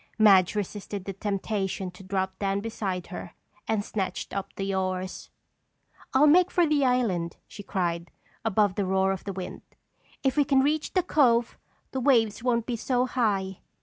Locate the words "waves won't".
11.99-12.65